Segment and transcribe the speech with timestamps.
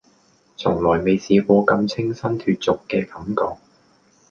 [0.57, 3.61] 從來未試過咁清新脫俗嘅感覺